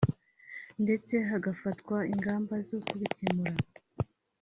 [0.83, 3.55] ndetse hagafatwa ingamba zo kubikemura